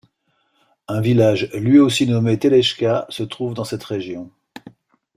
[0.87, 4.31] Un village lui aussi nommé Telečka, se trouve dans cette région.